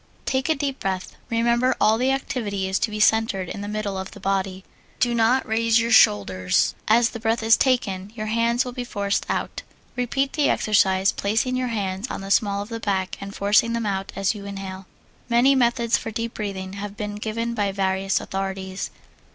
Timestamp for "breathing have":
16.33-16.97